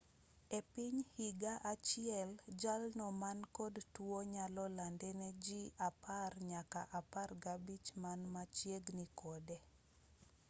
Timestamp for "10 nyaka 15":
5.79-7.99